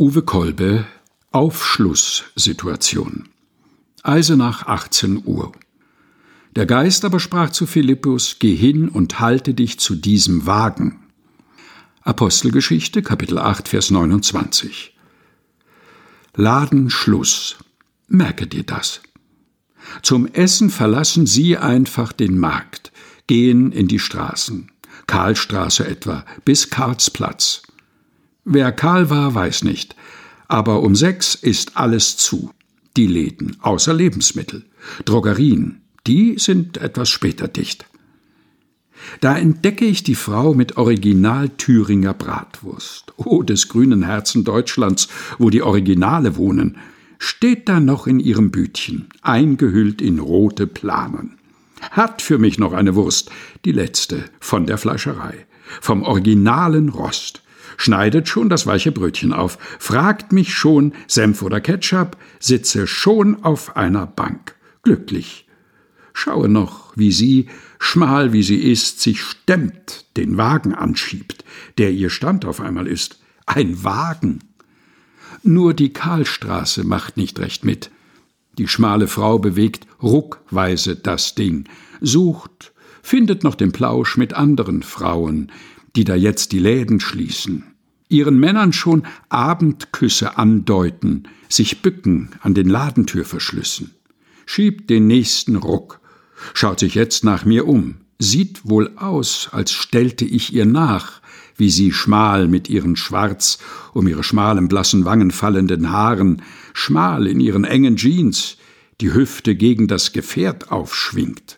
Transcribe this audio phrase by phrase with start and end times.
[0.00, 0.86] Uwe Kolbe
[1.30, 3.28] Aufschlusssituation
[4.02, 5.52] Eisenach 18 Uhr
[6.56, 11.00] Der Geist aber sprach zu Philippus, Geh hin und halte dich zu diesem Wagen.
[12.00, 14.96] Apostelgeschichte, Kapitel 8, Vers 29.
[16.34, 17.58] Ladenschluss.
[18.08, 19.02] Merke dir das.
[20.00, 22.90] Zum Essen verlassen Sie einfach den Markt,
[23.26, 24.72] gehen in die Straßen.
[25.06, 27.64] Karlstraße etwa, bis Karlsplatz.
[28.44, 29.96] Wer Karl war, weiß nicht.
[30.48, 32.50] Aber um sechs ist alles zu.
[32.96, 34.64] Die Läden, außer Lebensmittel.
[35.04, 37.86] Drogerien, die sind etwas später dicht.
[39.20, 43.12] Da entdecke ich die Frau mit Original Thüringer Bratwurst.
[43.16, 46.78] Oh, des grünen Herzen Deutschlands, wo die Originale wohnen,
[47.18, 51.38] steht da noch in ihrem Bütchen, eingehüllt in rote Planen.
[51.90, 53.30] Hat für mich noch eine Wurst,
[53.64, 55.46] die letzte von der Fleischerei,
[55.80, 57.42] vom originalen Rost,
[57.80, 63.76] schneidet schon das weiche Brötchen auf, fragt mich schon Senf oder Ketchup, sitze schon auf
[63.76, 65.46] einer Bank, glücklich.
[66.12, 71.44] Schaue noch, wie sie, schmal wie sie ist, sich stemmt, den Wagen anschiebt,
[71.78, 73.18] der ihr Stand auf einmal ist.
[73.46, 74.40] Ein Wagen.
[75.42, 77.90] Nur die Karlstraße macht nicht recht mit.
[78.58, 81.64] Die schmale Frau bewegt ruckweise das Ding,
[82.02, 85.50] sucht, findet noch den Plausch mit anderen Frauen,
[85.96, 87.64] die da jetzt die Läden schließen,
[88.10, 93.92] ihren Männern schon Abendküsse andeuten, sich bücken an den Ladentürverschlüssen,
[94.46, 96.00] schiebt den nächsten Ruck,
[96.54, 101.20] schaut sich jetzt nach mir um, sieht wohl aus, als stellte ich ihr nach,
[101.56, 103.58] wie sie schmal mit ihren schwarz
[103.92, 108.56] um ihre schmalen blassen Wangen fallenden Haaren, schmal in ihren engen Jeans,
[109.00, 111.56] die Hüfte gegen das Gefährt aufschwingt,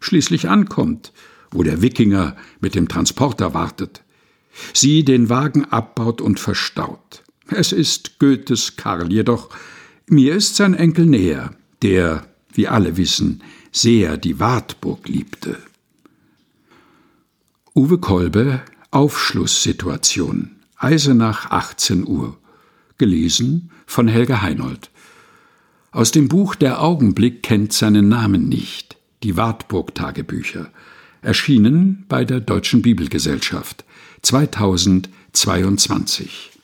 [0.00, 1.12] schließlich ankommt,
[1.50, 4.02] wo der Wikinger mit dem Transporter wartet,
[4.72, 7.22] sie den Wagen abbaut und verstaut.
[7.48, 9.50] Es ist Goethes Karl, jedoch
[10.08, 15.58] mir ist sein Enkel näher, der, wie alle wissen, sehr die Wartburg liebte.
[17.74, 22.38] Uwe Kolbe Aufschlusssituation Eisenach 18 Uhr
[22.98, 24.90] gelesen von Helga Heinold
[25.96, 30.70] aus dem Buch Der Augenblick kennt seinen Namen nicht die Wartburg Tagebücher
[31.26, 33.84] erschienen bei der Deutschen Bibelgesellschaft
[34.22, 36.55] 2022